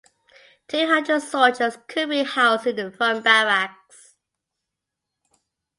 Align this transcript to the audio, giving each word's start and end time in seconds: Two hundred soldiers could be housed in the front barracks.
Two 0.67 0.87
hundred 0.87 1.19
soldiers 1.21 1.77
could 1.87 2.09
be 2.09 2.23
housed 2.23 2.65
in 2.65 2.75
the 2.75 2.89
front 2.91 3.23
barracks. 3.23 4.15